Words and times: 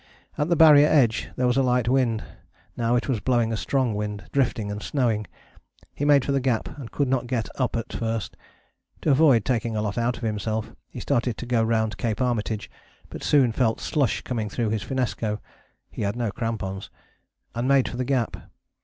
At 0.35 0.49
the 0.49 0.55
Barrier 0.55 0.87
edge 0.87 1.29
there 1.35 1.45
was 1.45 1.57
a 1.57 1.61
light 1.61 1.87
wind, 1.87 2.23
now 2.75 2.95
it 2.95 3.07
was 3.07 3.19
blowing 3.19 3.53
a 3.53 3.55
strong 3.55 3.93
wind, 3.93 4.23
drifting 4.31 4.71
and 4.71 4.81
snowing. 4.81 5.27
He 5.93 6.05
made 6.05 6.25
for 6.25 6.31
the 6.31 6.39
Gap 6.39 6.75
and 6.79 6.89
could 6.89 7.07
not 7.07 7.27
get 7.27 7.47
up 7.61 7.75
at 7.75 7.93
first. 7.93 8.35
To 9.03 9.11
avoid 9.11 9.45
taking 9.45 9.75
a 9.75 9.81
lot 9.83 9.99
out 9.99 10.17
of 10.17 10.23
himself 10.23 10.73
he 10.89 10.99
started 10.99 11.37
to 11.37 11.45
go 11.45 11.61
round 11.61 11.99
Cape 11.99 12.19
Armitage; 12.19 12.67
but 13.11 13.21
soon 13.21 13.51
felt 13.51 13.79
slush 13.79 14.21
coming 14.23 14.49
through 14.49 14.69
his 14.71 14.81
finnesko 14.81 15.37
(he 15.91 16.01
had 16.01 16.15
no 16.15 16.31
crampons) 16.31 16.89
and 17.53 17.67
made 17.67 17.85
back 17.85 17.91
for 17.91 17.97
the 17.97 18.05
Gap. 18.05 18.37